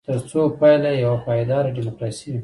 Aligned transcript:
ترڅو 0.07 0.41
پایله 0.59 0.89
یې 0.95 1.01
یوه 1.03 1.19
پایداره 1.27 1.69
ډیموکراسي 1.77 2.27
وي. 2.31 2.39